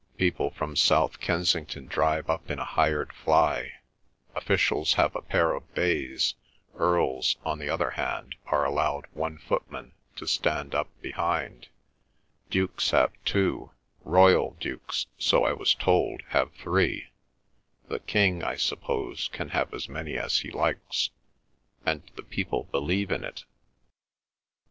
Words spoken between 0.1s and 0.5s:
People